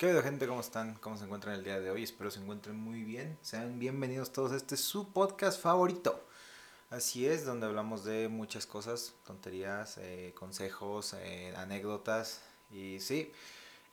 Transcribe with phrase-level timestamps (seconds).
[0.00, 0.46] ¿Qué vida gente?
[0.46, 0.94] ¿Cómo están?
[0.94, 2.04] ¿Cómo se encuentran el día de hoy?
[2.04, 3.38] Espero se encuentren muy bien.
[3.42, 6.26] Sean bienvenidos todos a este su podcast favorito.
[6.88, 12.40] Así es, donde hablamos de muchas cosas, tonterías, eh, consejos, eh, anécdotas.
[12.70, 13.30] Y sí,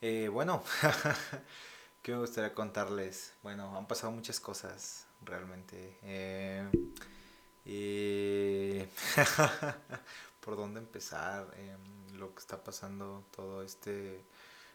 [0.00, 0.64] eh, bueno,
[2.02, 3.34] ¿qué me gustaría contarles?
[3.42, 5.98] Bueno, han pasado muchas cosas realmente.
[10.40, 11.54] ¿Por dónde empezar?
[11.58, 14.24] Em, lo que está pasando, todo este,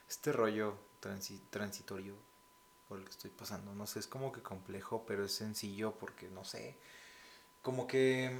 [0.08, 0.93] este rollo
[1.50, 2.16] transitorio
[2.88, 3.74] por el que estoy pasando.
[3.74, 6.78] No sé, es como que complejo, pero es sencillo porque no sé.
[7.62, 8.32] Como que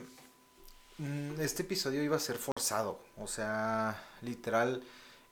[0.98, 3.00] mm, este episodio iba a ser forzado.
[3.18, 4.84] O sea, literal,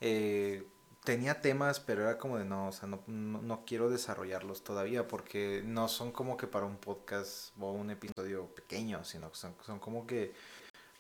[0.02, 0.68] eh,
[1.04, 5.62] tenía temas, pero era como de no, o sea, no, no, quiero desarrollarlos todavía porque
[5.66, 9.80] no son como que para un podcast o un episodio pequeño, sino que son, son
[9.80, 10.34] como que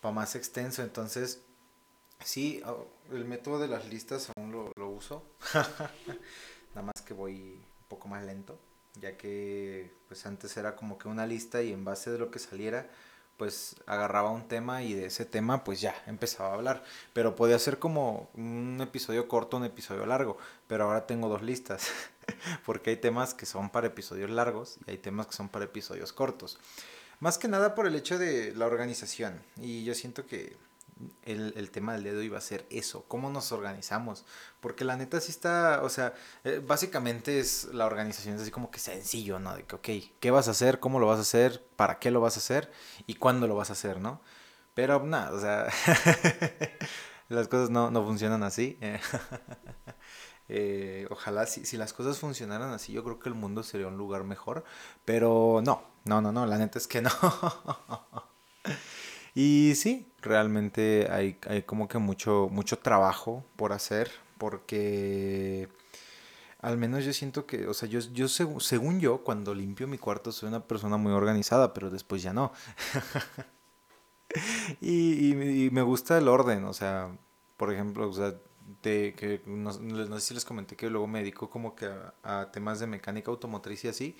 [0.02, 0.82] para más extenso.
[0.84, 1.41] Entonces,
[2.24, 5.24] sí, oh, el método de las listas aún lo, lo uso.
[6.76, 8.58] Nada más que voy un poco más lento,
[9.00, 12.40] ya que pues antes era como que una lista y en base de lo que
[12.40, 12.90] saliera,
[13.41, 16.84] pues agarraba un tema y de ese tema pues ya empezaba a hablar.
[17.12, 20.38] Pero podía ser como un episodio corto, un episodio largo.
[20.68, 21.88] Pero ahora tengo dos listas.
[22.68, 26.13] Porque hay temas que son para episodios largos y hay temas que son para episodios
[26.13, 26.60] cortos.
[27.20, 29.41] Más que nada por el hecho de la organización.
[29.58, 30.56] Y yo siento que
[31.24, 34.26] el, tema del dedo iba a ser eso, cómo nos organizamos.
[34.60, 36.13] Porque la neta sí está, o sea,
[36.44, 39.55] eh, básicamente es la organización es así como que sencillo, ¿no?
[39.55, 40.79] De que, ok, ¿qué vas a hacer?
[40.79, 41.66] ¿Cómo lo vas a hacer?
[41.76, 42.72] ¿Para qué lo vas a hacer?
[43.07, 44.22] ¿Y cuándo lo vas a hacer, no?
[44.74, 45.68] Pero nada, o sea,
[47.29, 48.79] las cosas no, no funcionan así.
[50.54, 53.96] Eh, ojalá si, si las cosas funcionaran así, yo creo que el mundo sería un
[53.96, 54.66] lugar mejor.
[55.05, 57.10] Pero no, no, no, no, la neta es que no.
[59.34, 65.69] y sí, realmente hay, hay como que mucho, mucho trabajo por hacer, porque
[66.62, 70.31] al menos yo siento que, o sea, yo, yo según yo, cuando limpio mi cuarto
[70.31, 72.52] soy una persona muy organizada, pero después ya no.
[74.81, 77.09] y, me gusta el orden, o sea,
[77.57, 78.35] por ejemplo, o sea,
[78.84, 81.90] de, que no, sé si les comenté que luego me dedico como que
[82.24, 84.18] a temas de mecánica automotriz y así.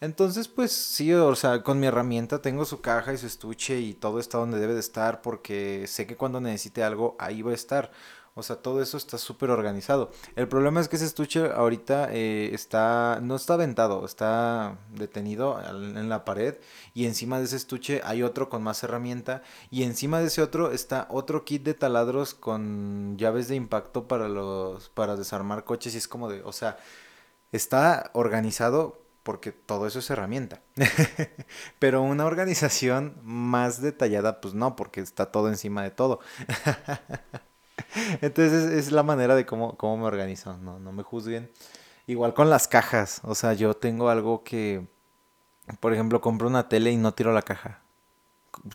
[0.00, 3.94] Entonces, pues sí, o sea, con mi herramienta tengo su caja y su estuche y
[3.94, 7.54] todo está donde debe de estar porque sé que cuando necesite algo ahí va a
[7.54, 7.90] estar.
[8.34, 10.10] O sea, todo eso está súper organizado.
[10.36, 16.10] El problema es que ese estuche ahorita eh, está, no está aventado, está detenido en
[16.10, 16.56] la pared
[16.92, 20.72] y encima de ese estuche hay otro con más herramienta y encima de ese otro
[20.72, 25.98] está otro kit de taladros con llaves de impacto para los, para desarmar coches y
[25.98, 26.76] es como de, o sea,
[27.52, 30.60] está organizado porque todo eso es herramienta.
[31.80, 36.20] Pero una organización más detallada, pues no, porque está todo encima de todo.
[38.22, 41.50] Entonces es, la manera de cómo, cómo me organizo, no, no me juzguen.
[42.06, 44.86] Igual con las cajas, o sea, yo tengo algo que,
[45.80, 47.82] por ejemplo, compro una tele y no tiro la caja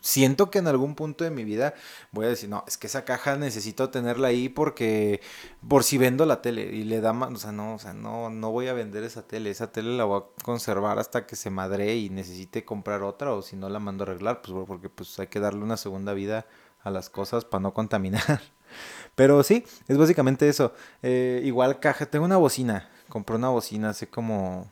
[0.00, 1.74] siento que en algún punto de mi vida
[2.10, 5.20] voy a decir, no, es que esa caja necesito tenerla ahí porque
[5.68, 8.30] por si vendo la tele y le da más, o sea, no, o sea, no,
[8.30, 11.50] no voy a vender esa tele, esa tele la voy a conservar hasta que se
[11.50, 15.18] madre y necesite comprar otra o si no la mando a arreglar, pues porque pues
[15.18, 16.46] hay que darle una segunda vida
[16.82, 18.40] a las cosas para no contaminar.
[19.14, 20.72] Pero sí, es básicamente eso.
[21.02, 24.70] Eh, igual caja, tengo una bocina, compré una bocina hace como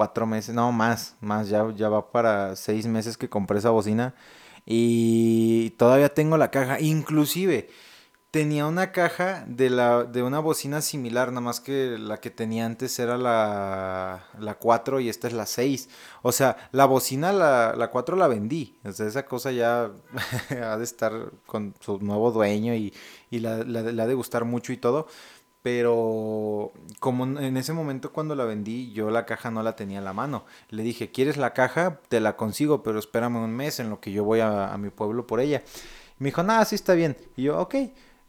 [0.00, 4.14] cuatro meses, no más, más, ya, ya va para seis meses que compré esa bocina
[4.64, 7.68] y todavía tengo la caja, inclusive
[8.30, 12.64] tenía una caja de, la, de una bocina similar, nada más que la que tenía
[12.64, 15.90] antes era la, la 4 y esta es la 6.
[16.22, 18.78] O sea, la bocina, la, la 4 la vendí.
[18.84, 19.90] O sea, esa cosa ya
[20.64, 21.12] ha de estar
[21.44, 22.94] con su nuevo dueño y,
[23.30, 25.08] y la, la, la ha de gustar mucho y todo.
[25.62, 30.04] Pero como en ese momento cuando la vendí, yo la caja no la tenía en
[30.04, 30.44] la mano.
[30.70, 32.00] Le dije, ¿quieres la caja?
[32.08, 35.26] Te la consigo, pero espérame un mes en lo que yo voy a, mi pueblo
[35.26, 35.62] por ella.
[36.18, 37.16] me dijo, nada, sí está bien.
[37.36, 37.74] Y yo, ok.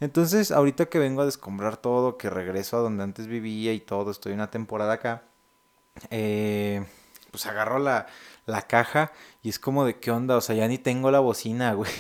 [0.02, 4.12] Entonces, ahorita que vengo a descombrar todo, que regreso a donde antes vivía y todo,
[4.12, 5.24] estoy una temporada acá,
[6.10, 6.86] eh,
[7.32, 8.08] pues agarro la,
[8.46, 9.12] la caja
[9.44, 11.92] y es como de qué onda, o sea, ya ni tengo la bocina, güey.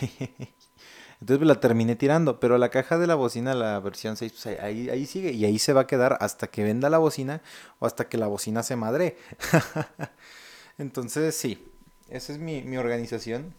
[1.21, 4.89] Entonces la terminé tirando, pero la caja de la bocina, la versión 6, pues ahí,
[4.89, 7.44] ahí sigue y ahí se va a quedar hasta que venda la bocina
[7.77, 9.18] o hasta que la bocina se madre.
[10.79, 11.71] Entonces sí,
[12.09, 13.53] esa es mi, mi, organización.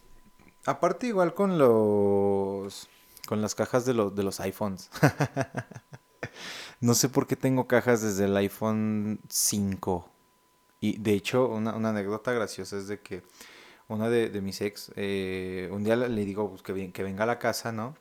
[0.65, 2.89] Aparte igual con los...
[3.27, 4.89] con las cajas de, los de los iPhones.
[6.81, 10.09] no sé por qué tengo cajas desde el iPhone 5.
[10.81, 13.23] Y de hecho, una, una anécdota graciosa es de que
[13.93, 17.71] una de, mis ex, eh, un día le digo pues, que, venga a la casa,
[17.71, 17.95] ¿no?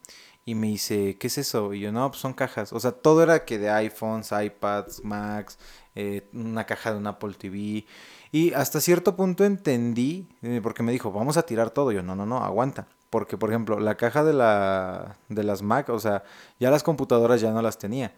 [0.44, 1.73] Y me dice, ¿qué es eso?
[1.73, 2.73] Y yo, no, pues son cajas.
[2.73, 5.59] O sea, todo era que de iPhones, iPads, Macs,
[5.94, 7.87] eh, una caja de un Apple TV.
[8.33, 11.93] Y hasta cierto punto entendí, eh, porque me dijo, vamos a tirar todo.
[11.93, 12.88] yo, no, no, no, aguanta.
[13.11, 16.25] Porque, por ejemplo, la caja de, la, de las Mac, o sea,
[16.59, 18.15] ya las computadoras ya no las tenía,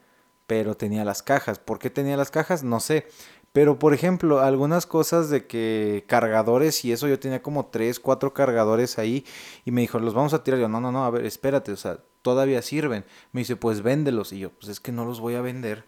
[0.46, 1.58] pero tenía las cajas.
[1.58, 2.62] ¿Por qué tenía las cajas?
[2.62, 3.06] No sé.
[3.54, 8.34] Pero, por ejemplo, algunas cosas de que cargadores y eso, yo tenía como tres, cuatro
[8.34, 9.24] cargadores ahí
[9.64, 10.58] y me dijo, los vamos a tirar.
[10.58, 13.04] Yo, no, no, no, a ver, espérate, o sea, todavía sirven.
[13.30, 14.32] Me dice, pues véndelos.
[14.32, 15.84] Y yo, pues es que no los voy a vender.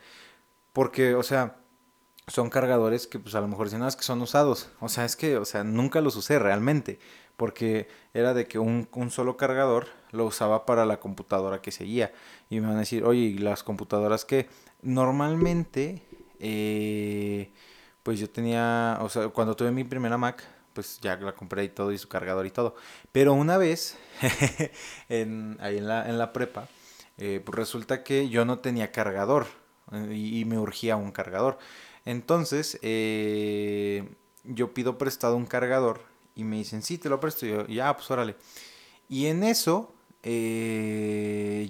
[0.72, 1.56] Porque, o sea,
[2.28, 4.70] son cargadores que pues a lo mejor dicen, no, es que son usados.
[4.78, 7.00] O sea, es que, o sea, nunca los usé realmente.
[7.36, 12.12] Porque era de que un, solo cargador lo usaba para la computadora que seguía.
[12.48, 14.48] Y me van a decir, oye, ¿y las computadoras que
[14.82, 16.06] Normalmente,
[16.40, 17.52] eh,
[18.02, 21.68] pues yo tenía, o sea, cuando tuve mi primera Mac, pues ya la compré y
[21.68, 22.74] todo y su cargador y todo.
[23.12, 23.96] Pero una vez,
[25.08, 26.68] en, ahí en la, en la prepa,
[27.18, 29.46] eh, pues resulta que yo no tenía cargador
[29.92, 31.58] eh, y, me urgía un cargador.
[32.04, 32.78] Entonces,
[34.44, 36.02] yo pido prestado un cargador
[36.36, 37.46] y me dicen, sí, te lo presto.
[37.46, 38.36] Y yo, ya, pues órale.
[39.08, 39.95] Y en eso,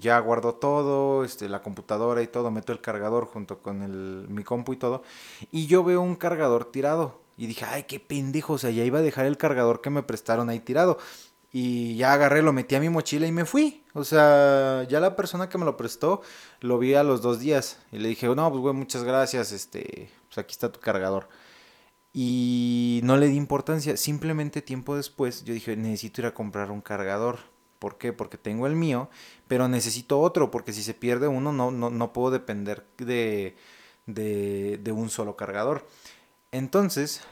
[0.01, 4.45] ya guardo todo, este, la computadora y todo, meto el cargador junto con el, mi
[4.45, 5.03] compu y todo.
[5.51, 7.21] Y yo veo un cargador tirado.
[7.37, 10.03] Y dije, ay, qué pendejo, o sea, ya iba a dejar el cargador que me
[10.03, 10.99] prestaron ahí tirado.
[11.53, 13.85] Y ya agarré, lo metí a mi mochila y me fui.
[13.95, 16.23] O sea, ya la persona que me lo prestó
[16.61, 17.79] lo vi a los dos días.
[17.93, 21.29] Y le dije, no, pues güey, muchas gracias, este, pues aquí está tu cargador.
[22.13, 23.97] Y no le di importancia.
[23.97, 27.39] Simplemente tiempo después yo dije, necesito ir a comprar un cargador.
[27.79, 28.13] ¿Por qué?
[28.13, 29.09] Porque tengo el mío,
[29.49, 33.57] pero necesito otro, porque si se pierde uno no, no, no puedo depender de,
[34.07, 35.87] de, de un solo cargador.
[36.53, 37.23] Entonces,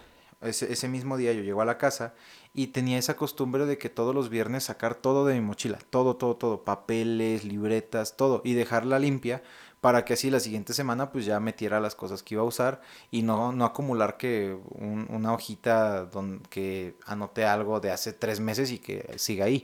[0.42, 2.14] ese, ese, mismo día yo llego a la casa
[2.52, 6.16] y tenía esa costumbre de que todos los viernes sacar todo de mi mochila, todo,
[6.16, 9.42] todo, todo, papeles, libretas, todo, y dejarla limpia
[9.84, 12.80] para que así la siguiente semana pues ya metiera las cosas que iba a usar
[13.10, 18.70] y no, no acumular que una hojita donde, que anoté algo de hace tres meses
[18.70, 19.62] y que siga ahí.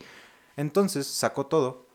[0.61, 1.87] Entonces saco todo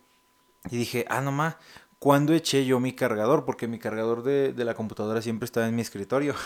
[0.71, 1.57] y dije, ah, no más,
[2.00, 3.45] ¿cuándo eché yo mi cargador?
[3.45, 6.35] Porque mi cargador de, de la computadora siempre estaba en mi escritorio.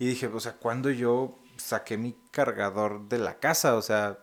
[0.00, 4.18] Y dije, o sea, cuando yo saqué mi cargador de la casa, o sea,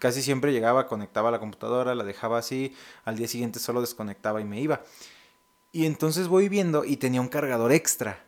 [0.00, 2.74] casi siempre llegaba, conectaba la computadora, la dejaba así,
[3.04, 4.82] al día siguiente solo desconectaba y me iba.
[5.70, 8.24] Y entonces voy viendo y tenía un cargador extra.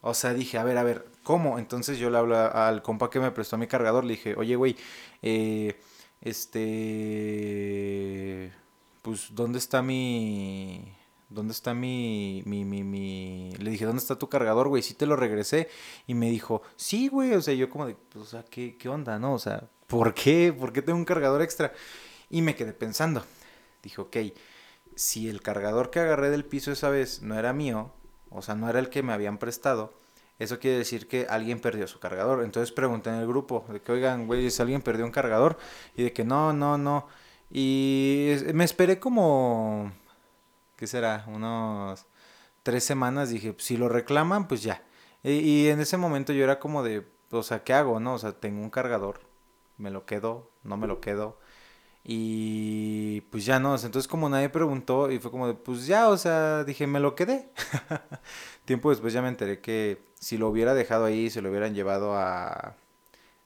[0.00, 1.58] O sea, dije, a ver, a ver, ¿cómo?
[1.58, 4.76] Entonces yo le hablo al compa que me prestó mi cargador, le dije, oye, güey,
[5.20, 5.78] eh,
[6.20, 6.60] este,
[9.02, 10.94] pues, ¿dónde está mi,
[11.28, 13.52] ¿dónde está mi, mi, mi, mi...
[13.58, 14.82] Le dije, ¿dónde está tu cargador, güey?
[14.82, 15.68] Sí te lo regresé.
[16.06, 17.32] Y me dijo, sí, güey.
[17.34, 19.34] O sea, yo como de, pues, o sea, ¿qué, ¿qué onda, no?
[19.34, 20.52] O sea, ¿por qué?
[20.52, 21.72] ¿Por qué tengo un cargador extra?
[22.28, 23.24] Y me quedé pensando.
[23.82, 24.16] Dije, ok,
[24.94, 27.92] si el cargador que agarré del piso esa vez no era mío,
[28.30, 29.94] o sea, no era el que me habían prestado,
[30.40, 32.42] eso quiere decir que alguien perdió su cargador.
[32.42, 35.56] Entonces pregunté en el grupo de que, oigan, güey, si alguien perdió un cargador.
[35.94, 37.06] Y de que no, no, no.
[37.52, 39.92] Y me esperé como
[40.80, 41.24] ¿qué será?
[41.28, 42.06] Unos
[42.62, 44.82] tres semanas dije, si lo reclaman, pues ya.
[45.22, 48.00] Y, en ese momento yo era como de, o sea, ¿qué hago?
[48.00, 49.20] No, o sea, tengo un cargador,
[49.76, 51.38] me lo quedo, no me lo quedo.
[52.04, 56.16] Y pues ya no, entonces como nadie preguntó y fue como de, pues ya, o
[56.16, 57.50] sea, dije, me lo quedé.
[58.64, 62.16] Tiempo después ya me enteré que si lo hubiera dejado ahí, se lo hubieran llevado
[62.16, 62.76] a,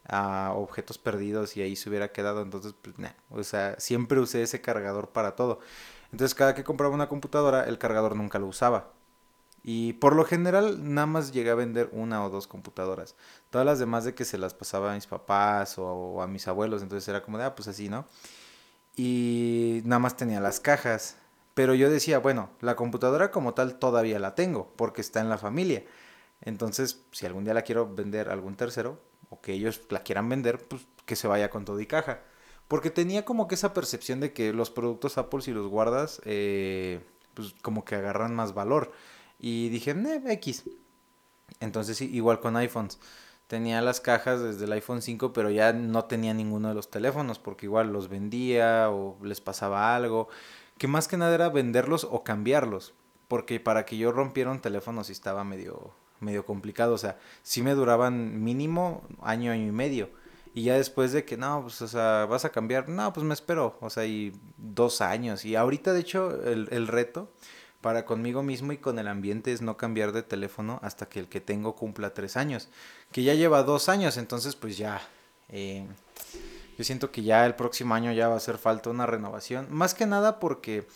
[0.06, 2.42] a objetos perdidos y ahí se hubiera quedado.
[2.42, 5.60] Entonces, pues, nah, o sea, siempre usé ese cargador para todo.
[6.12, 8.92] Entonces cada que compraba una computadora, el cargador nunca lo usaba.
[9.64, 13.16] Y por lo general nada más llegué a vender una o dos computadoras.
[13.50, 16.82] Todas las demás de que se las pasaba a mis papás o, a mis abuelos.
[16.82, 18.06] Entonces era como de, ah, pues así, ¿no?
[18.96, 21.16] Y nada más tenía las cajas.
[21.54, 25.38] Pero yo decía, bueno, la computadora como tal todavía la tengo porque está en la
[25.38, 25.84] familia.
[26.40, 30.28] Entonces, si algún día la quiero vender a algún tercero o que ellos la quieran
[30.28, 32.20] vender, pues que se vaya con todo y caja.
[32.68, 37.00] Porque tenía como que esa percepción de que los productos Apple si los guardas, eh,
[37.34, 38.92] pues como que agarran más valor.
[39.38, 40.64] Y dije, eh, X.
[41.60, 42.98] Entonces igual con iPhones.
[43.46, 47.38] Tenía las cajas desde el iPhone 5, pero ya no tenía ninguno de los teléfonos,
[47.38, 50.28] porque igual los vendía o les pasaba algo.
[50.78, 52.94] Que más que nada era venderlos o cambiarlos.
[53.28, 56.94] Porque para que yo rompiera un teléfono sí estaba medio, medio complicado.
[56.94, 60.10] O sea, sí me duraban mínimo año, año y medio
[60.54, 63.34] y ya después de que, no, pues, o sea, vas a cambiar, no, pues me
[63.34, 65.44] espero, o sea, y dos años.
[65.44, 67.32] Y ahorita, de hecho, el, el reto
[67.84, 71.28] para conmigo mismo y con el ambiente es no cambiar de teléfono hasta que el
[71.28, 72.70] que tengo cumpla tres años.
[73.12, 75.02] Que ya lleva dos años, entonces pues ya.
[75.50, 75.86] Eh,
[76.78, 79.66] yo siento que ya el próximo año ya va a hacer falta una renovación.
[79.70, 80.86] Más que nada porque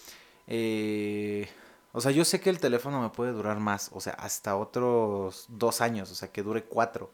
[0.46, 1.46] eh,
[1.92, 5.46] o sea, yo sé que el teléfono me puede durar más, o sea, hasta otros
[5.48, 7.10] dos años, o sea, que dure cuatro.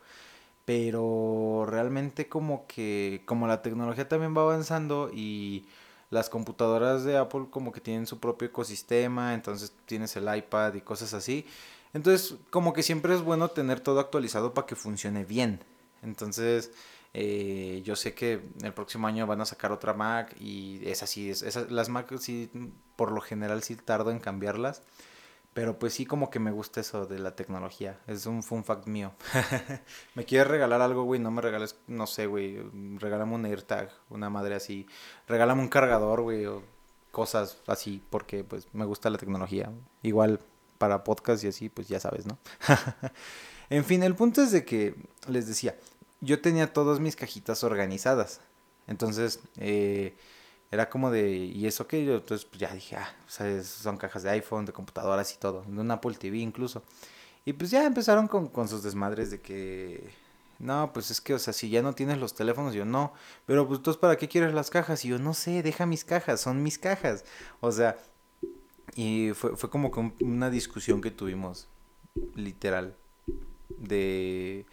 [0.65, 5.67] Pero realmente como que, como la tecnología también va avanzando y
[6.15, 10.81] las computadoras de Apple como que tienen su propio ecosistema, entonces tienes el iPad y
[10.81, 11.45] cosas así.
[11.93, 15.61] Entonces, como que siempre es bueno tener todo actualizado para que funcione bien.
[16.03, 16.71] Entonces,
[17.15, 21.31] eh, yo sé que el próximo año van a sacar otra Mac y es así,
[21.31, 22.49] es, las Mac sí,
[22.95, 24.83] por lo general sí tardo en cambiarlas.
[25.55, 28.01] Pero pues sí como que me gusta eso de la tecnología.
[28.09, 29.13] Es un fun fact mío.
[30.17, 32.59] me quieres regalar algo, güey, no me regales, no sé, güey,
[32.99, 34.87] regálame un AirTag, una madre así.
[35.29, 36.63] Regálame un cargador, güey, o
[37.13, 39.71] cosas así, porque pues me gusta la tecnología.
[40.03, 40.41] Igual
[40.79, 42.37] para podcast y así, pues ya sabes, ¿no?
[43.71, 44.97] en fin, el punto es de que,
[45.29, 45.77] les decía,
[46.21, 48.41] yo tenía todas mis cajitas organizadas.
[48.89, 50.17] Entonces, eh,
[50.75, 52.05] era como de, ¿y eso qué?
[52.05, 53.15] Yo, entonces pues ya dije, ah,
[53.63, 56.83] son cajas de iPhone, de computadoras y todo, de un Apple TV incluso.
[57.45, 60.11] Y pues ya empezaron con, con sus desmadres de que,
[60.59, 63.13] no, pues es que, o sea, si ya no tienes los teléfonos, yo no,
[63.47, 65.05] pero pues tú, ¿para qué quieres las cajas?
[65.05, 67.25] Y yo, no sé, deja mis cajas, son mis cajas.
[67.61, 67.97] O sea,
[68.97, 71.69] y fue, fue como que una discusión que tuvimos,
[72.35, 72.97] literal,
[73.69, 74.67] de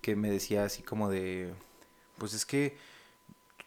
[0.00, 1.54] que me decía así como de,
[2.18, 2.76] pues es que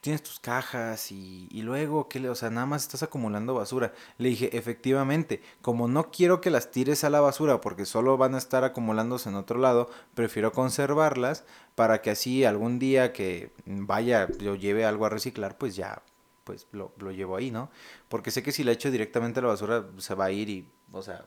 [0.08, 3.92] tienes tus cajas y, luego, ¿qué le, o sea, nada más estás acumulando basura.
[4.18, 8.34] Le dije, efectivamente, como no quiero que las tires a la basura porque solo van
[8.34, 11.44] a estar acumulándose en otro lado, prefiero conservarlas
[11.76, 16.02] para que así algún día que vaya, yo lleve algo a reciclar, pues ya,
[16.46, 17.70] pues lo, lo llevo ahí, ¿no?
[18.08, 20.70] Porque sé que si la echo directamente a la basura, se va a ir y,
[20.94, 21.26] o sea,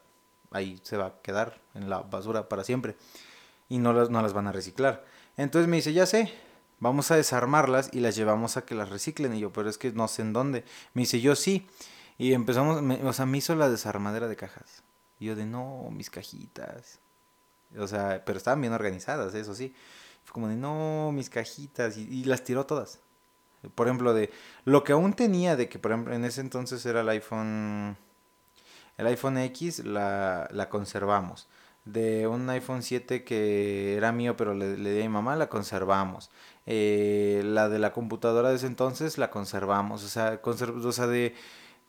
[0.53, 2.97] ahí se va a quedar en la basura para siempre.
[3.69, 5.05] Y no las, no las van a reciclar.
[5.37, 6.33] Entonces me dice, ya sé,
[6.81, 9.35] vamos a desarmarlas y las llevamos a que las reciclen.
[9.35, 10.65] Y yo, pero es que no sé en dónde.
[10.95, 11.69] Me dice, yo sí.
[12.19, 14.83] Y empezamos, o sea, me hizo la desarmadera de cajas.
[15.19, 16.99] Y yo de, no, mis cajitas.
[17.79, 19.75] O sea, pero estaban bien organizadas, eso sí.
[20.25, 21.97] Fue como de, no, mis cajitas.
[21.97, 22.99] Y, las tiró todas.
[23.75, 24.31] Por ejemplo, de
[24.65, 27.97] lo que aún tenía de que, por ejemplo, en ese entonces era el iPhone,
[28.97, 31.47] el iPhone X, la, la conservamos
[31.85, 35.49] de un iPhone 7 que era mío pero le, le di a mi mamá, la
[35.49, 36.31] conservamos.
[36.67, 40.05] Eh, la de la computadora de ese entonces la conservamos.
[40.05, 41.35] O sea, o sea de,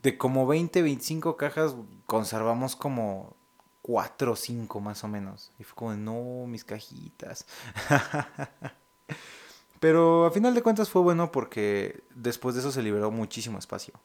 [0.01, 3.35] de como 20, 25 cajas conservamos como
[3.81, 5.51] 4 o 5 más o menos.
[5.59, 7.45] Y fue como, no, mis cajitas.
[9.79, 13.95] Pero a final de cuentas fue bueno porque después de eso se liberó muchísimo espacio.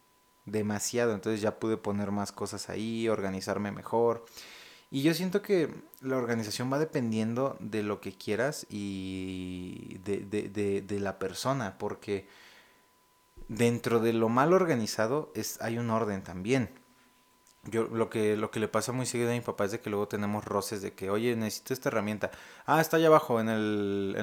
[0.47, 1.15] Demasiado.
[1.15, 4.25] Entonces ya pude poner más cosas ahí, organizarme mejor.
[4.91, 5.69] Y yo siento que
[6.01, 12.29] la organización va dependiendo de lo que quieras y de, de, de, la persona, porque
[13.49, 16.71] dentro de lo mal organizado es, hay un orden también.
[17.65, 19.91] Yo lo que, lo que le pasa muy seguido a mi papá es de que
[19.91, 22.31] luego tenemos roces de que, oye, necesito esta herramienta.
[22.65, 24.15] Ah, está allá abajo en el,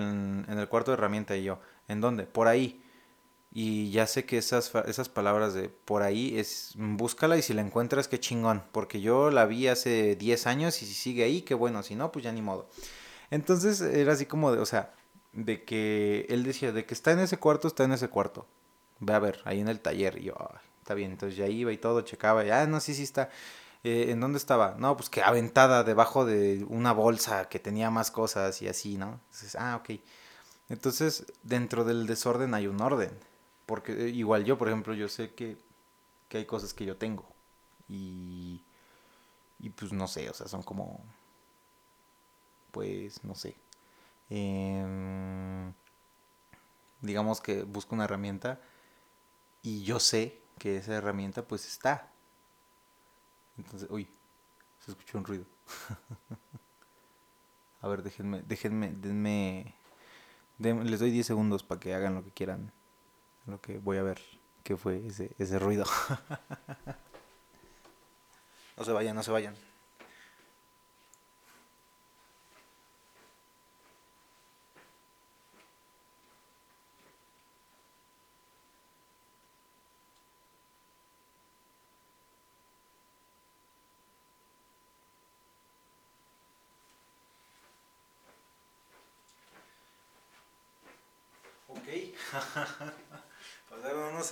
[0.48, 2.24] en el cuarto de herramienta y yo, ¿en dónde?
[2.26, 2.83] Por ahí.
[3.56, 7.62] Y ya sé que esas, esas palabras de por ahí es búscala y si la
[7.62, 8.64] encuentras, qué chingón.
[8.72, 11.84] Porque yo la vi hace 10 años y si sigue ahí, qué bueno.
[11.84, 12.68] Si no, pues ya ni modo.
[13.30, 14.94] Entonces era así como de, o sea,
[15.34, 18.48] de que él decía, de que está en ese cuarto, está en ese cuarto.
[19.00, 20.18] Ve a ver, ahí en el taller.
[20.18, 20.36] Y yo,
[20.80, 21.12] está bien.
[21.12, 22.44] Entonces ya iba y todo, checaba.
[22.44, 23.30] Y, ah, no, sí, sí está.
[23.84, 24.76] Eh, ¿En dónde estaba?
[24.80, 29.20] No, pues que aventada debajo de una bolsa que tenía más cosas y así, ¿no?
[29.26, 30.00] Entonces, ah, ok.
[30.70, 33.12] Entonces, dentro del desorden hay un orden.
[33.66, 35.58] Porque eh, igual yo, por ejemplo, yo sé que,
[36.30, 37.26] que hay cosas que yo tengo.
[37.88, 38.62] Y,
[39.60, 41.04] y pues no sé, o sea, son como,
[42.72, 43.56] pues no sé.
[44.30, 45.74] Em,
[47.02, 48.60] digamos que busco una herramienta
[49.62, 52.12] y yo sé que esa herramienta pues está.
[53.58, 54.10] Entonces, uy,
[54.80, 55.46] se escuchó un ruido.
[57.82, 59.76] A ver, déjenme, déjenme, denme,
[60.58, 62.72] les doy 10 segundos para que hagan lo que quieran
[63.46, 64.20] lo que voy a ver
[64.64, 65.86] qué fue ese, ese ruido.
[68.78, 69.56] no se vayan, no se vayan.
[91.68, 91.88] Ok.
[93.70, 94.32] Pasaron unos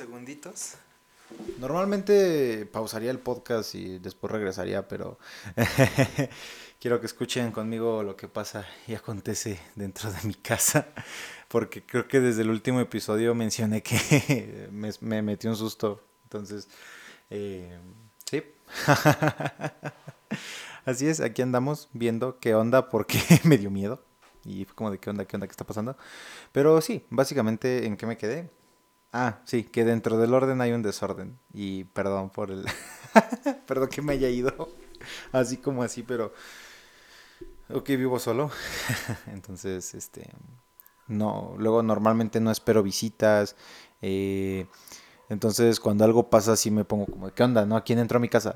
[1.59, 5.17] Normalmente pausaría el podcast y después regresaría, pero
[6.79, 10.87] quiero que escuchen conmigo lo que pasa y acontece dentro de mi casa,
[11.47, 16.03] porque creo que desde el último episodio mencioné que me, me metí un susto.
[16.23, 16.67] Entonces,
[17.29, 17.79] eh,
[18.29, 18.43] sí.
[20.85, 24.03] Así es, aquí andamos viendo qué onda porque me dio miedo.
[24.43, 25.95] Y fue como de qué onda, qué onda, qué está pasando.
[26.51, 28.49] Pero sí, básicamente en qué me quedé.
[29.13, 31.37] Ah, sí, que dentro del orden hay un desorden.
[31.53, 32.65] Y perdón por el...
[33.67, 34.69] perdón que me haya ido
[35.31, 36.33] así como así, pero...
[37.69, 38.51] Ok, vivo solo.
[39.27, 40.31] Entonces, este...
[41.07, 43.57] No, luego normalmente no espero visitas.
[44.01, 44.65] Eh,
[45.27, 47.65] entonces, cuando algo pasa, así me pongo como, ¿qué onda?
[47.65, 47.75] ¿No?
[47.75, 48.55] ¿A quién entró a mi casa?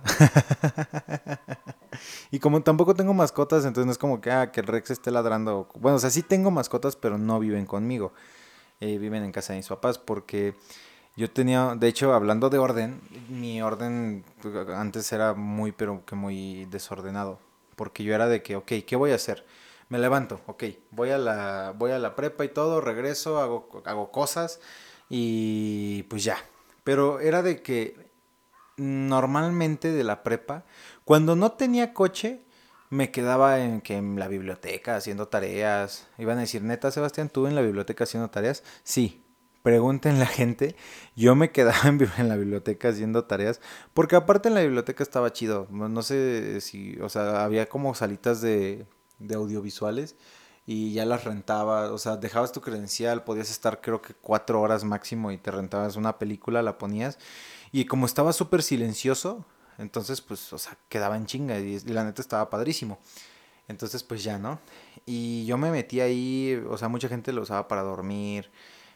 [2.32, 5.12] y como tampoco tengo mascotas, entonces no es como que, ah, que el Rex esté
[5.12, 5.68] ladrando.
[5.76, 8.14] Bueno, o sea, sí tengo mascotas, pero no viven conmigo.
[8.82, 10.54] Eh, viven en casa de mis papás porque
[11.16, 14.26] yo tenía, de hecho, hablando de orden, mi orden
[14.76, 17.40] antes era muy, pero que muy desordenado.
[17.78, 19.46] Porque yo era de que, ok, ¿qué voy a hacer?
[19.88, 24.12] Me levanto, ok, voy a la, voy a la prepa y todo, regreso, hago, hago
[24.12, 24.60] cosas
[25.10, 26.38] y pues ya,
[26.84, 27.96] pero era de que
[28.78, 30.66] normalmente de la prepa,
[31.04, 32.45] cuando no tenía coche,
[32.90, 36.08] me quedaba en, que en la biblioteca haciendo tareas.
[36.18, 38.64] Iban a decir, neta, Sebastián, ¿tú en la biblioteca haciendo tareas?
[38.84, 39.22] Sí.
[39.64, 40.76] Pregunten la gente.
[41.16, 43.62] Yo me quedaba en, la biblioteca haciendo tareas.
[43.94, 45.68] Porque aparte en la biblioteca estaba chido.
[45.72, 48.86] No sé si, o sea, había como salitas de,
[49.20, 50.16] de audiovisuales
[50.68, 54.84] y ya las rentaba, o sea, dejabas tu credencial, podías estar creo que cuatro horas
[54.84, 57.20] máximo y te rentabas una película, la ponías
[57.72, 59.46] y como estaba súper silencioso,
[59.78, 63.00] entonces pues, o sea, quedaba en chinga y, la neta estaba padrísimo.
[63.68, 64.60] Entonces pues ya, ¿no?
[65.06, 68.52] Y yo me metí ahí, o sea, mucha gente lo usaba para dormir,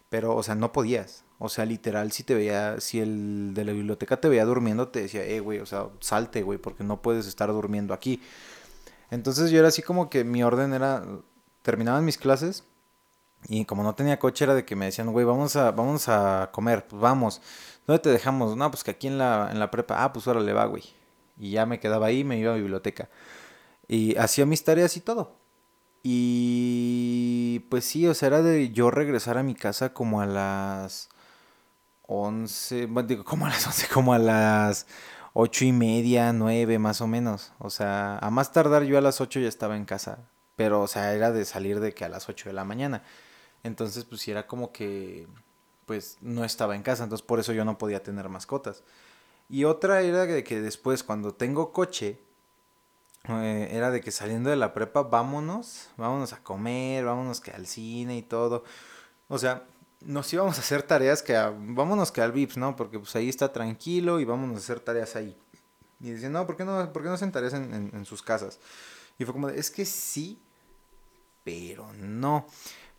[0.09, 1.24] pero, o sea, no podías.
[1.39, 5.01] O sea, literal, si te veía, si el de la biblioteca te veía durmiendo, te
[5.01, 8.21] decía, eh, güey, o sea, salte, güey, porque no puedes estar durmiendo aquí.
[9.12, 11.03] Entonces yo era así como que mi orden era,
[11.62, 12.63] terminaban mis clases
[13.48, 16.50] y como no tenía coche era de que me decían, güey, vamos a, vamos a
[16.51, 17.41] comer, pues vamos.
[17.89, 18.55] ¿Dónde te dejamos?
[18.55, 20.03] No, pues que aquí en la, en la prepa.
[20.03, 20.84] Ah, pues ahora le va, güey.
[21.39, 23.10] Y ya me quedaba ahí, me iba a la biblioteca.
[23.88, 25.39] Y hacía mis tareas y todo.
[26.03, 31.09] Y pues sí, o sea, era de yo regresar a mi casa como a las
[32.03, 34.85] 11, bueno, digo, como a las 11, como a las
[35.33, 37.53] ocho y media, nueve más o menos.
[37.57, 40.29] O sea, a más tardar yo a las 8 ya estaba en casa.
[40.55, 43.01] Pero, o sea, era de salir de que a las 8 de la mañana.
[43.63, 45.27] Entonces, pues sí era como que,
[45.89, 47.03] pues no estaba en casa.
[47.03, 48.83] Entonces, por eso yo no podía tener mascotas.
[49.49, 52.19] Y otra era de que después, cuando tengo coche,
[53.27, 57.65] eh, era de que saliendo de la prepa, vámonos, vámonos a comer, vámonos que al
[57.65, 58.63] cine y todo.
[59.29, 59.65] O sea,
[60.01, 62.75] nos íbamos a hacer tareas que, vámonos que al VIPS, ¿no?
[62.75, 65.35] Porque pues ahí está tranquilo y vámonos a hacer tareas ahí.
[66.01, 68.59] Y dicen, no, ¿por qué no, por qué no hacen tareas en, en sus casas?
[69.17, 70.39] Y fue como, de, es que sí,
[71.43, 72.45] pero no.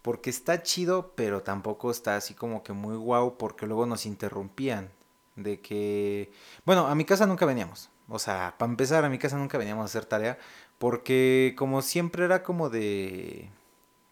[0.02, 4.90] Porque está chido, pero tampoco está así como que muy guau, porque luego nos interrumpían.
[5.36, 6.32] De que,
[6.64, 7.90] bueno, a mi casa nunca veníamos.
[8.08, 10.38] O sea, para empezar, a mi casa nunca veníamos a hacer tarea,
[10.78, 13.50] porque como siempre era como de,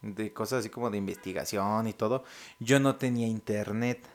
[0.03, 2.25] de cosas así como de investigación y todo,
[2.61, 4.07] yo no tenía internet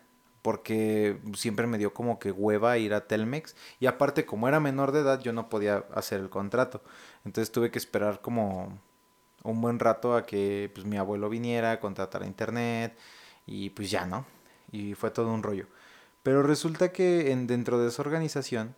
[0.42, 4.92] porque siempre me dio como que hueva ir a Telmex y aparte como era menor
[4.92, 6.84] de edad yo no podía hacer el contrato
[7.26, 8.78] entonces tuve que esperar como
[9.44, 12.98] un buen rato a que pues, mi abuelo viniera, contratara internet
[13.46, 14.26] y pues ya, ¿no?
[14.72, 15.68] Y fue todo un rollo.
[16.24, 18.76] Pero resulta que en, dentro de esa organización,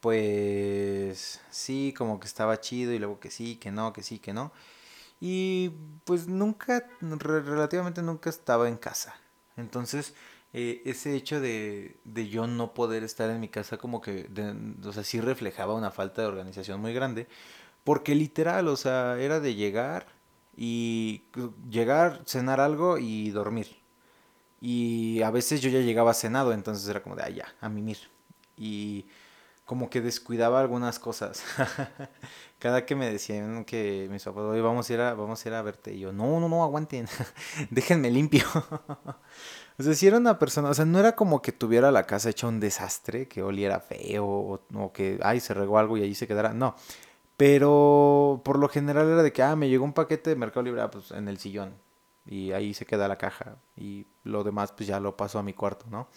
[0.00, 4.32] pues sí, como que estaba chido y luego que sí, que no, que sí, que
[4.32, 4.52] no.
[5.20, 5.72] Y
[6.04, 9.16] pues nunca, relativamente nunca estaba en casa.
[9.56, 10.14] Entonces,
[10.52, 14.28] eh, ese hecho de, de, yo no poder estar en mi casa como que,
[14.84, 17.28] o sea, sí reflejaba una falta de organización muy grande.
[17.84, 20.06] Porque literal, o sea, era de llegar
[20.56, 21.24] y
[21.70, 23.80] llegar, cenar algo y dormir.
[24.60, 27.98] Y a veces yo ya llegaba cenado, entonces era como de, ya, a mimir.
[28.56, 29.06] Y
[29.64, 31.44] como que descuidaba algunas cosas.
[32.58, 35.54] Cada que me decían que mis papás, hoy vamos a ir a, vamos a ir
[35.54, 35.94] a verte.
[35.94, 37.06] Y yo, no, no, no, aguanten,
[37.70, 38.44] déjenme limpio.
[39.78, 42.30] o sea, si era una persona, o sea, no era como que tuviera la casa
[42.30, 46.26] hecha un desastre, que oliera feo, o que, ay, se regó algo y allí se
[46.26, 46.52] quedara.
[46.52, 46.74] No,
[47.40, 50.82] pero por lo general era de que, ah, me llegó un paquete de Mercado Libre,
[50.82, 51.72] ah, pues en el sillón.
[52.26, 53.56] Y ahí se queda la caja.
[53.78, 56.08] Y lo demás, pues ya lo paso a mi cuarto, ¿no?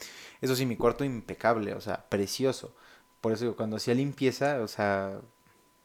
[0.41, 2.75] Eso sí, mi cuarto impecable, o sea, precioso.
[3.21, 5.21] Por eso cuando hacía limpieza, o sea,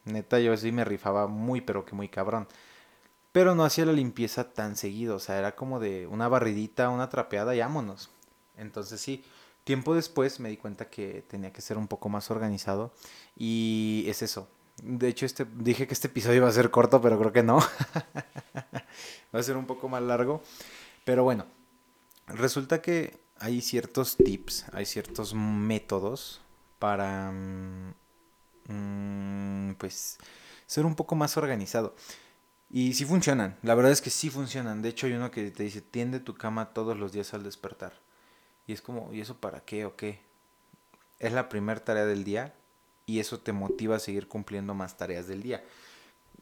[0.06, 2.48] neta, yo sí me rifaba muy, pero que muy cabrón.
[3.30, 7.10] Pero no hacía la limpieza tan seguido, o sea, era como de una barridita, una
[7.10, 8.10] trapeada y vámonos.
[8.56, 9.24] Entonces sí,
[9.62, 12.92] tiempo después me di cuenta que tenía que ser un poco más organizado.
[13.36, 14.48] Y es eso,
[14.82, 17.58] de hecho, este, dije que este episodio iba a ser corto, pero creo que no.
[19.34, 20.42] va a ser un poco más largo.
[21.04, 21.46] Pero bueno,
[22.26, 26.40] resulta que hay ciertos tips, hay ciertos métodos
[26.78, 27.94] para, mm,
[28.68, 30.18] mm, pues,
[30.66, 31.94] ser un poco más organizado.
[32.70, 34.82] Y sí funcionan, la verdad es que sí funcionan.
[34.82, 37.94] De hecho, hay uno que te dice, tiende tu cama todos los días al despertar.
[38.66, 40.20] Y es como, ¿y eso para qué o qué?
[41.18, 42.54] Es la primera tarea del día
[43.08, 45.64] y eso te motiva a seguir cumpliendo más tareas del día.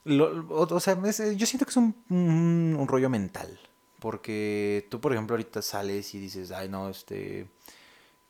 [0.05, 1.01] o, sea,
[1.33, 3.61] yo siento que es un, rollo mental.
[4.01, 7.49] Porque tú, por ejemplo, ahorita sales y dices, ay, no, este,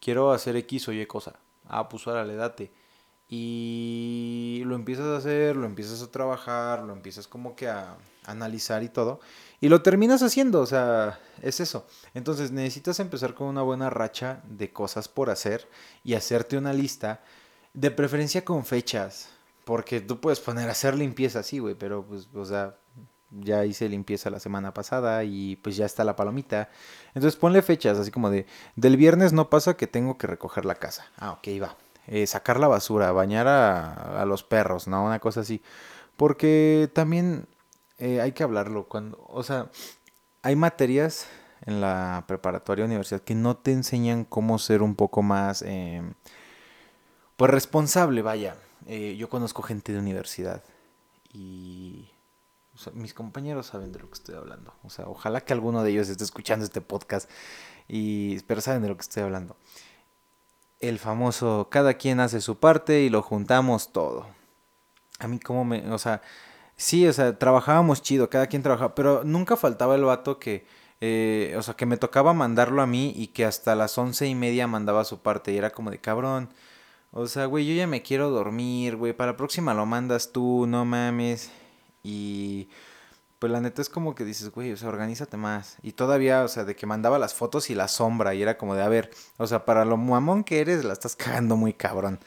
[0.00, 1.40] quiero hacer X o Y cosa.
[1.66, 2.70] Ah, pues órale, date.
[3.28, 7.96] Y lo empiezas a hacer, lo empiezas a trabajar, lo empiezas como que a
[8.26, 9.20] analizar y todo.
[9.62, 11.86] Y lo terminas haciendo, o sea, es eso.
[12.12, 15.68] Entonces necesitas empezar con una buena racha de cosas por hacer
[16.04, 17.22] y hacerte una lista,
[17.76, 19.28] de preferencia con fechas.
[19.64, 22.76] Porque tú puedes poner a hacer limpieza, sí, güey, pero pues, o sea,
[23.30, 26.70] ya hice limpieza la semana pasada y pues ya está la palomita.
[27.14, 30.76] Entonces ponle fechas, así como de, del viernes no pasa que tengo que recoger la
[30.76, 31.06] casa.
[31.18, 31.76] Ah, ok, va.
[32.06, 35.04] Eh, sacar la basura, bañar a, los perros, ¿no?
[35.04, 35.60] Una cosa así.
[36.16, 37.48] Porque también
[37.98, 38.86] eh, hay que hablarlo.
[38.88, 39.70] Cuando, o sea,
[40.42, 41.26] hay materias
[41.62, 46.02] en la preparatoria universidad que no te enseñan cómo ser un poco más, eh,
[47.36, 48.56] pues responsable, vaya.
[48.86, 50.62] yo conozco gente de universidad
[51.32, 52.10] y
[52.92, 54.74] mis compañeros saben de lo que estoy hablando.
[54.82, 57.30] O sea, ojalá que alguno de ellos esté escuchando este podcast
[57.88, 59.56] y pero saben de lo que estoy hablando
[60.80, 64.26] el famoso cada quien hace su parte y lo juntamos todo.
[65.18, 66.22] A mí como me, o sea,
[66.76, 70.66] sí, o sea, trabajábamos chido, cada quien trabajaba, pero nunca faltaba el vato que,
[71.00, 74.34] eh, o sea, que me tocaba mandarlo a mí y que hasta las once y
[74.34, 76.50] media mandaba su parte y era como de cabrón.
[77.12, 80.66] O sea, güey, yo ya me quiero dormir, güey, para la próxima lo mandas tú,
[80.66, 81.50] no mames.
[82.02, 82.68] Y
[83.38, 85.76] pues la neta es como que dices, güey, o sea, organízate más.
[85.82, 88.74] Y todavía, o sea, de que mandaba las fotos y la sombra, y era como
[88.74, 92.20] de, a ver, o sea, para lo mamón que eres, la estás cagando muy cabrón.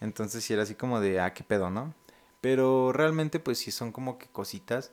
[0.00, 1.94] Entonces sí era así como de, ah, qué pedo, ¿no?
[2.40, 4.92] Pero realmente, pues sí son como que cositas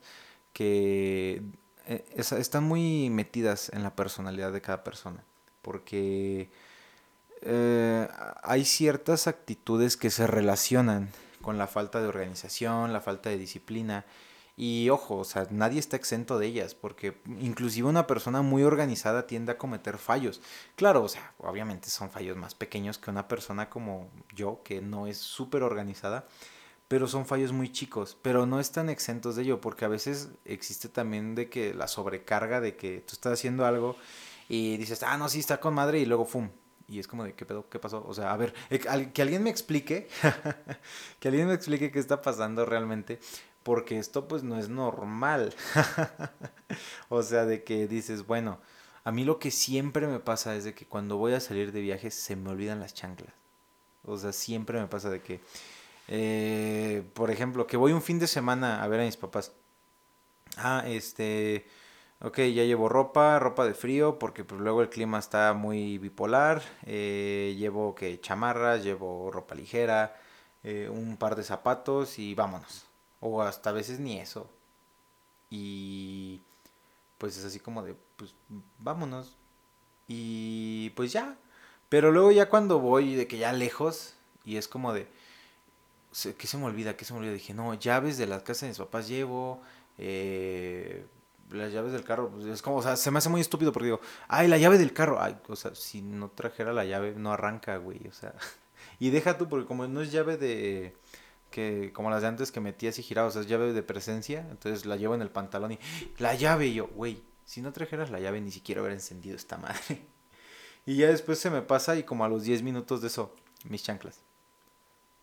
[0.54, 1.42] que
[1.88, 5.24] eh, están muy metidas en la personalidad de cada persona.
[5.62, 6.52] Porque
[7.42, 8.08] eh,
[8.44, 11.10] hay ciertas actitudes que se relacionan
[11.42, 14.06] con la falta de organización, la falta de disciplina
[14.62, 19.26] y ojo, o sea, nadie está exento de ellas, porque inclusive una persona muy organizada
[19.26, 20.42] tiende a cometer fallos.
[20.76, 25.08] Claro, o sea, obviamente son fallos más pequeños que una persona como yo, que no
[25.08, 26.28] es súper organizada,
[26.90, 30.90] pero son fallos muy chicos, pero no están exentos de ello, porque a veces existe
[30.90, 33.96] también de que la sobrecarga de que tú estás haciendo algo
[34.50, 36.50] y dices, ah, no, sí, está con madre, y luego, ¡fum!
[36.90, 37.70] Y es como de, ¿qué pedo?
[37.70, 38.04] ¿Qué pasó?
[38.08, 40.10] O sea, a ver, eh, que alguien me explique,
[41.20, 43.20] que alguien me explique qué está pasando realmente
[43.64, 45.54] porque esto pues no es normal.
[47.10, 48.60] o sea, de que dices, bueno,
[49.04, 51.82] a mí lo que siempre me pasa es de que cuando voy a salir de
[51.82, 53.34] viajes se me olvidan las chanclas.
[54.04, 55.42] O sea, siempre me pasa de que,
[56.08, 59.52] eh, por ejemplo, que voy un fin de semana a ver a mis papás.
[60.58, 61.68] Ah, este,
[62.22, 66.62] ok, ya llevo ropa, ropa de frío, porque pues luego el clima está muy bipolar.
[66.86, 70.16] Eh, llevo que chamarras, llevo ropa ligera,
[70.64, 72.86] eh, un par de zapatos y vámonos.
[73.22, 74.50] O hasta a veces ni eso.
[75.50, 76.42] Y
[77.18, 78.36] pues es así como de, pues
[78.80, 79.36] vámonos.
[80.08, 81.38] Y pues ya.
[81.90, 85.08] Pero luego ya cuando voy de que ya lejos, y es como de,
[86.38, 86.96] ¿qué se me olvida?
[86.98, 87.34] ¿Qué se me olvida?
[87.34, 89.62] Dije, no, llaves de las casas de mis papás llevo,
[89.98, 91.06] eh,
[91.50, 93.86] las llaves del carro, pues es como, o sea, se me hace muy estúpido porque
[93.86, 97.32] digo, ay, la llave del carro, ay, o sea, si no trajera la llave, no
[97.32, 98.34] arranca, güey, o sea,
[99.00, 100.96] y deja tú, porque como no es llave de,
[101.50, 104.96] que como las de antes que metías y girabas, es llave de presencia, entonces la
[104.96, 105.80] llevo en el pantalón y
[106.18, 109.58] la llave y yo, güey, si no trajeras la llave ni siquiera hubiera encendido esta
[109.58, 110.06] madre.
[110.86, 113.36] Y ya después se me pasa y como a los 10 minutos de eso,
[113.66, 114.22] mis chanclas.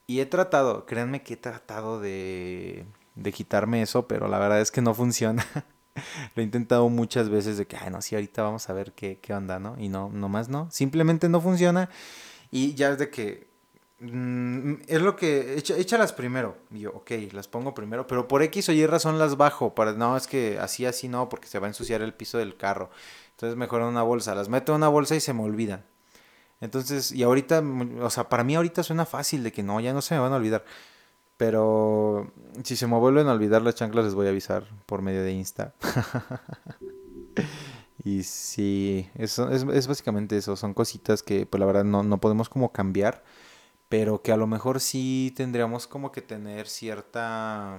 [0.07, 2.87] Y he tratado, créanme que he tratado de,
[3.17, 5.45] de quitarme eso, pero la verdad es que no funciona.
[6.35, 9.19] Lo he intentado muchas veces de que, ay, no, sí, ahorita vamos a ver qué,
[9.21, 9.77] qué onda, ¿no?
[9.79, 11.91] Y no, nomás no, simplemente no funciona.
[12.51, 13.47] Y ya es de que
[13.99, 15.57] Mm, es lo que.
[15.57, 16.59] échalas primero.
[16.71, 18.07] Y yo, ok, las pongo primero.
[18.07, 19.75] Pero por X o Y razón las bajo.
[19.75, 22.57] Para, no, es que así, así no, porque se va a ensuciar el piso del
[22.57, 22.91] carro.
[23.33, 24.35] Entonces mejor en una bolsa.
[24.35, 25.85] Las meto en una bolsa y se me olvidan.
[26.61, 27.63] Entonces, y ahorita,
[28.01, 30.33] o sea, para mí ahorita suena fácil de que no, ya no se me van
[30.33, 30.65] a olvidar.
[31.37, 32.33] Pero
[32.65, 35.33] si se me vuelven a olvidar las chanclas, les voy a avisar por medio de
[35.33, 35.75] Insta.
[38.05, 40.57] y sí, eso es, es, básicamente eso.
[40.57, 43.23] Son cositas que, pues la verdad, no, no podemos como cambiar
[43.89, 47.79] pero que a lo mejor sí tendríamos como que tener cierta,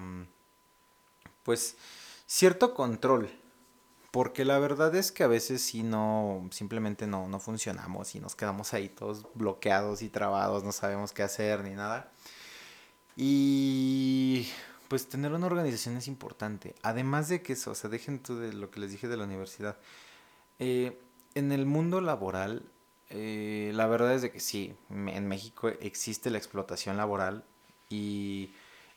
[1.44, 1.78] pues,
[2.26, 3.30] cierto control.
[4.12, 8.36] Porque la verdad es que a veces sí no, simplemente no, no funcionamos y nos
[8.36, 12.12] quedamos ahí todos bloqueados y trabados, no sabemos qué hacer ni nada.
[13.20, 14.48] Y
[14.88, 16.76] pues tener una organización es importante.
[16.84, 19.24] Además de que eso, o sea, dejen tú de lo que les dije de la
[19.24, 19.78] universidad.
[20.60, 21.02] Eh,
[21.34, 22.64] en el mundo laboral,
[23.10, 27.44] eh, la verdad es de que sí, en México existe la explotación laboral
[27.90, 28.52] y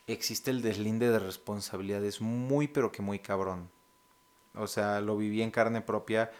[0.05, 3.69] existe el deslinde de responsabilidades muy, pero que muy cabrón.
[4.53, 6.31] O sea, lo viví en carne propia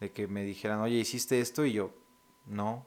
[0.00, 1.92] de que me dijeran, oye, hiciste esto y yo,
[2.46, 2.84] no,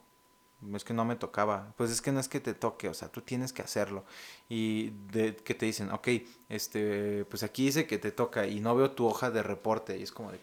[0.76, 1.74] es que no me tocaba.
[1.78, 4.06] Pues es que no es que te toque, o sea, tú tienes que hacerlo.
[4.50, 6.08] Y que te dicen, ok,
[6.50, 9.98] este, pues aquí dice que te toca y no veo tu hoja de reporte.
[9.98, 10.40] Y es como de,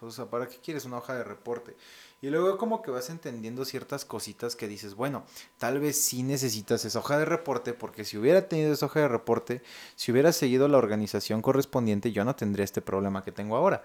[0.00, 1.76] o sea, ¿para qué quieres una hoja de reporte?
[2.20, 5.24] Y luego como que vas entendiendo ciertas cositas que dices, bueno,
[5.56, 9.08] tal vez sí necesitas esa hoja de reporte, porque si hubiera tenido esa hoja de
[9.08, 9.62] reporte,
[9.94, 13.84] si hubiera seguido la organización correspondiente, yo no tendría este problema que tengo ahora.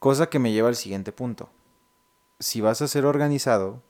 [0.00, 1.48] Cosa que me lleva al siguiente punto.
[2.40, 3.82] Si vas a ser organizado,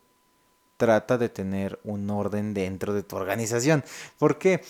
[0.84, 3.82] trata de tener un orden dentro de tu organización.
[4.18, 4.60] Porque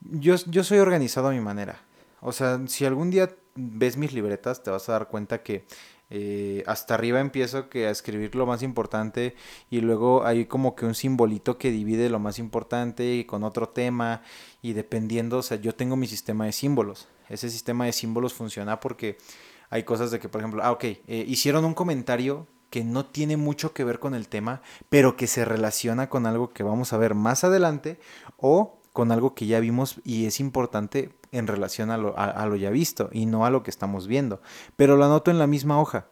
[0.00, 1.82] yo, yo soy organizado a mi manera.
[2.22, 5.66] O sea, si algún día ves mis libretas, te vas a dar cuenta que
[6.08, 9.34] eh, hasta arriba empiezo que a escribir lo más importante
[9.68, 13.68] y luego hay como que un simbolito que divide lo más importante y con otro
[13.68, 14.22] tema
[14.62, 17.08] y dependiendo, o sea, yo tengo mi sistema de símbolos.
[17.28, 19.18] Ese sistema de símbolos funciona porque
[19.68, 23.36] hay cosas de que, por ejemplo, ah, ok, eh, hicieron un comentario que no tiene
[23.36, 26.96] mucho que ver con el tema, pero que se relaciona con algo que vamos a
[26.96, 28.00] ver más adelante
[28.38, 32.56] o con algo que ya vimos y es importante en relación a lo, a, lo
[32.56, 34.40] ya visto y no a lo que estamos viendo.
[34.74, 36.06] Pero lo anoto en la misma hoja.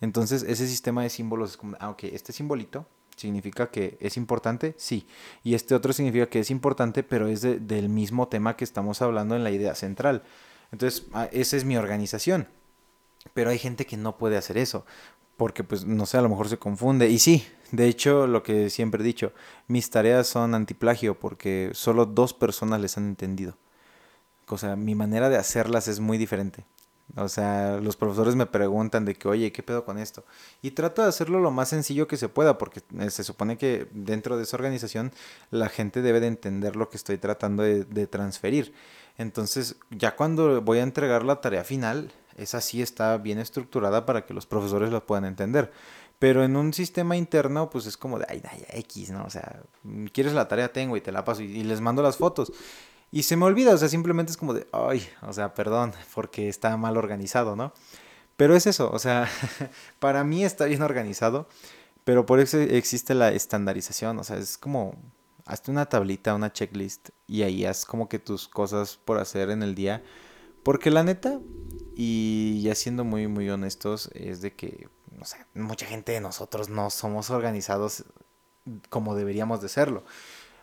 [0.00, 4.76] Entonces ese sistema de símbolos es como, ah, ok, este simbolito significa que es importante,
[4.78, 5.08] sí.
[5.42, 9.34] Y este otro significa que es importante, pero es del mismo tema que estamos hablando
[9.34, 10.22] en la idea central.
[10.70, 12.46] Entonces, ah, esa es mi organización.
[13.34, 14.86] Pero hay gente que no puede hacer eso
[15.40, 17.08] porque pues no sé, a lo mejor se confunde.
[17.08, 19.32] Y sí, de hecho, lo que siempre he dicho,
[19.68, 23.56] mis tareas son antiplagio porque solo dos personas les han entendido.
[24.48, 26.66] O sea, mi manera de hacerlas es muy diferente.
[27.16, 30.26] O sea, los profesores me preguntan de que, oye, ¿qué pedo con esto?
[30.60, 33.88] Y trato de hacerlo lo más sencillo que se pueda, porque eh, se supone que
[33.92, 35.10] dentro de esa organización
[35.50, 38.74] la gente debe de entender lo que estoy tratando de, de transferir.
[39.16, 44.26] Entonces, ya cuando voy a entregar la tarea final, esa sí está bien estructurada para
[44.26, 45.70] que los profesores la puedan entender.
[46.18, 49.24] Pero en un sistema interno, pues es como de, ay, ay, X, ¿no?
[49.24, 49.62] O sea,
[50.12, 52.52] quieres la tarea, tengo y te la paso y, les mando las fotos.
[53.10, 56.48] Y se me olvida, o sea, simplemente es como de, ay, o sea, perdón, porque
[56.48, 57.72] está mal organizado, ¿no?
[58.36, 59.28] Pero es eso, o sea,
[59.98, 61.48] para mí está bien organizado,
[62.04, 64.94] pero por eso existe la estandarización, o sea, es como,
[65.46, 69.62] hazte una tablita, una checklist y ahí haz como que tus cosas por hacer en
[69.62, 70.02] el día.
[70.62, 71.40] Porque la neta,
[71.96, 76.68] y ya siendo muy, muy honestos, es de que, no sé, mucha gente de nosotros
[76.68, 78.04] no somos organizados
[78.88, 80.04] como deberíamos de serlo.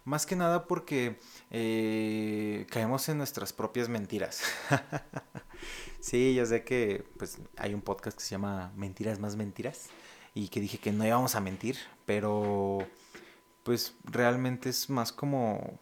[0.03, 1.19] Más que nada porque
[1.51, 4.41] eh, caemos en nuestras propias mentiras.
[5.99, 9.89] sí, yo sé que pues, hay un podcast que se llama Mentiras más Mentiras
[10.33, 12.87] y que dije que no íbamos a mentir, pero
[13.63, 15.77] pues realmente es más como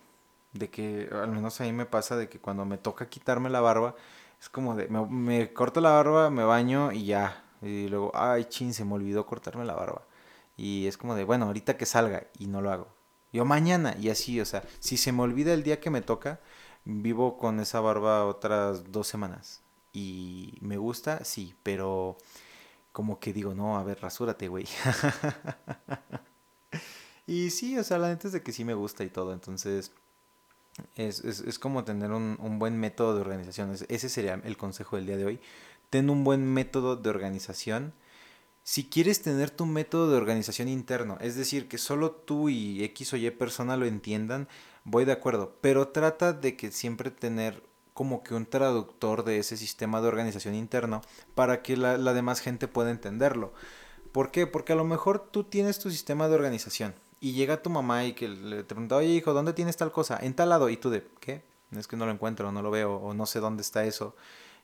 [0.57, 3.61] de que, al menos a mí me pasa de que cuando me toca quitarme la
[3.61, 3.95] barba,
[4.39, 7.43] es como de, me, corto la barba, me baño y ya.
[7.61, 10.03] Y luego, ay, chin, se me olvidó cortarme la barba.
[10.57, 12.87] Y es como de, bueno, ahorita que salga y no lo hago.
[13.33, 16.39] Yo mañana y así, o sea, si se me olvida el día que me toca,
[16.85, 19.61] vivo con esa barba otras dos semanas.
[19.91, 22.17] Y me gusta, sí, pero
[22.91, 24.65] como que digo, no, a ver, rasúrate, güey.
[27.27, 29.91] y sí, o sea, la neta es de que sí me gusta y todo, entonces
[30.95, 33.75] es, es, es como tener un, un, buen método de organización.
[33.87, 35.39] Ese sería el consejo del día de hoy.
[35.89, 37.93] Ten un buen método de organización.
[38.63, 43.13] Si quieres tener tu método de organización interno, es decir, que solo tú y X
[43.13, 44.47] o Y persona lo entiendan,
[44.83, 45.55] voy de acuerdo.
[45.61, 50.55] Pero trata de que siempre tener como que un traductor de ese sistema de organización
[50.55, 51.01] interno
[51.35, 53.53] para que la, la demás gente pueda entenderlo.
[54.11, 54.47] ¿Por qué?
[54.47, 58.13] Porque a lo mejor tú tienes tu sistema de organización y llega tu mamá y
[58.13, 60.19] que le te pregunta, oye hijo, ¿dónde tienes tal cosa?
[60.21, 60.69] En tal lado.
[60.69, 61.43] Y tú de, ¿qué?
[61.71, 64.15] Es que no lo encuentro, no lo veo, o no sé dónde está eso.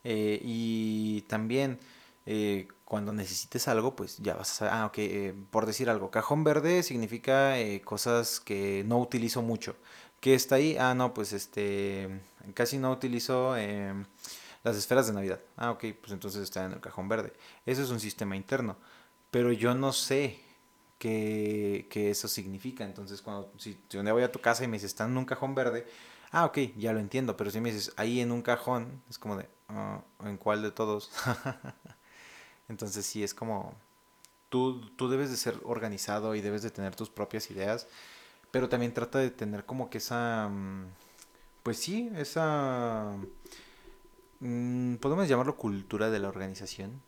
[0.04, 1.80] Eh, y también
[2.28, 6.12] eh, cuando necesites algo, pues ya vas a saber, ah, ok, eh, por decir algo,
[6.12, 9.76] cajón verde significa cosas que no utilizo mucho.
[10.19, 10.78] ¿Qué está ahí?
[10.80, 12.21] Ah, no, pues este,
[12.54, 14.06] casi no utilizo em,
[14.63, 15.39] las esferas de Navidad.
[15.58, 17.34] Ah, ok, pues entonces está en el cajón verde.
[17.65, 18.78] Eso es un sistema interno.
[19.32, 20.50] Pero yo no sé
[21.01, 22.83] que, eso significa.
[22.85, 25.55] Entonces, cuando si, día voy a tu casa y me dices, están en un cajón
[25.55, 25.87] verde,
[26.31, 27.35] ah, ok, ya lo entiendo.
[27.35, 30.71] Pero si me dices, ahí en un cajón, es como de, ah, ¿en cuál de
[30.71, 31.11] todos?
[32.69, 33.73] Entonces, sí, es como,
[34.49, 37.87] tú, tú debes de ser organizado y debes de tener tus propias ideas,
[38.51, 40.85] pero también trata de tener como que esa, mm,
[41.63, 43.15] pues sí, esa...
[44.39, 47.01] Mm, podemos llamarlo cultura de la organización,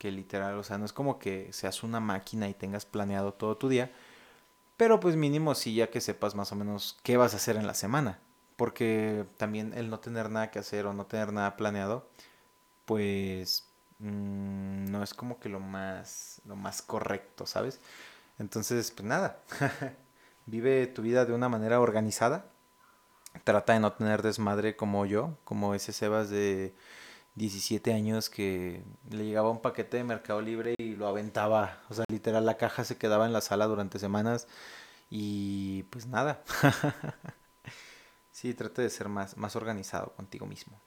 [0.00, 3.58] que literal, o sea, no es como que seas una máquina y tengas planeado todo
[3.58, 3.92] tu día,
[4.78, 7.66] pero pues mínimo sí ya que sepas más o menos qué vas a hacer en
[7.66, 8.18] la semana,
[8.56, 12.08] porque también el no tener nada que hacer o no tener nada planeado,
[12.86, 17.78] pues mm, no es como que lo más, lo más correcto, ¿sabes?
[18.38, 19.38] Entonces, pues nada,
[20.46, 22.46] vive tu vida de una manera organizada
[23.44, 26.74] trata de no tener desmadre como yo, como ese Sebas de
[27.40, 31.80] 17 años que le llegaba un paquete de Mercado Libre y lo aventaba.
[31.88, 34.46] O sea, literal la caja se quedaba en la sala durante semanas
[35.08, 36.42] y pues nada.
[38.30, 40.78] sí, trate de ser más, más organizado contigo mismo.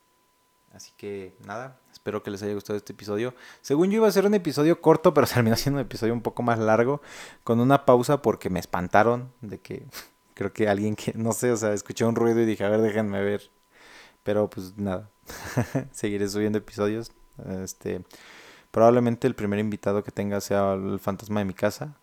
[0.74, 3.34] Así que nada, espero que les haya gustado este episodio.
[3.62, 6.44] Según yo iba a ser un episodio corto, pero terminó siendo un episodio un poco
[6.44, 7.02] más largo,
[7.44, 9.88] con una pausa porque me espantaron de que
[10.34, 12.82] Creo que alguien que, no sé, o sea, escuché un ruido y dije, a ver,
[12.82, 13.52] déjenme ver.
[14.24, 15.10] Pero pues nada,
[15.92, 17.12] seguiré subiendo episodios.
[17.62, 18.04] Este,
[18.72, 21.98] probablemente el primer invitado que tenga sea el fantasma de mi casa.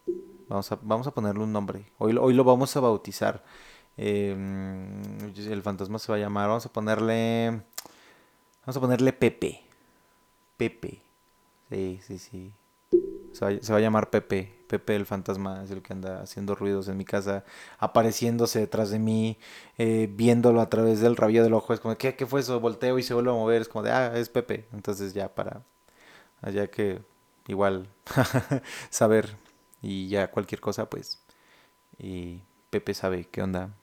[0.49, 1.85] Vamos a, vamos a ponerle un nombre.
[1.99, 3.45] Hoy, hoy lo vamos a bautizar.
[3.97, 5.03] Em,
[5.37, 7.63] el fantasma se va a llamar, vamos a ponerle,
[8.65, 9.63] vamos a ponerle Pepe.
[10.57, 11.03] Pepe.
[11.69, 12.53] Sí, sí, sí.
[13.33, 14.60] Se va, a llamar Pepe.
[14.71, 17.45] Pepe el fantasma es el que anda haciendo ruidos en mi casa,
[17.79, 19.37] apareciéndose detrás de mí,
[19.79, 21.75] eh, viéndolo a través del rabillo del ojo.
[21.75, 22.61] Es como, ¿qué, ¿qué fue eso?
[22.61, 23.63] Volteo y se vuelve a mover.
[23.63, 24.69] Es como de, ah, es Pepe.
[24.73, 25.63] Entonces ya para,
[26.41, 27.03] allá que
[27.49, 27.89] igual
[28.91, 29.37] saber
[29.83, 31.21] y ya cualquier cosa, pues.
[31.99, 33.75] Y Pepe sabe qué onda.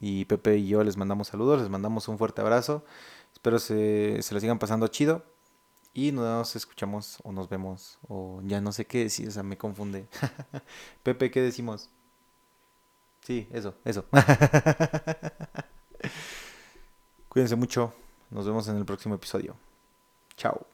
[0.00, 2.82] Y Pepe y yo les mandamos saludos, les mandamos un fuerte abrazo.
[3.34, 5.22] Espero se, se lo sigan pasando chido.
[5.92, 9.58] Y nos escuchamos o nos vemos o ya no sé qué decir, o sea, me
[9.58, 10.06] confunde.
[11.02, 11.90] Pepe, ¿qué decimos?
[13.22, 14.04] Sí, eso, eso.
[17.28, 17.92] Cuídense mucho.
[18.30, 19.56] Nos vemos en el próximo episodio.
[20.36, 20.66] Chao.